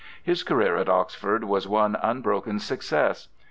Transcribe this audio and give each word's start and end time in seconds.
His 0.23 0.41
career 0.41 0.77
at 0.77 0.89
Oxford 0.89 1.43
was 1.43 1.67
one 1.67 1.95
unbroken 2.01 2.57
success. 2.59 3.27